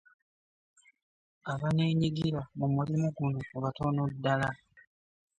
Abaneenyigira 1.51 2.41
mu 2.57 2.67
mulimu 2.75 3.07
guno 3.17 3.39
batono 3.63 4.01
ddala. 4.13 4.49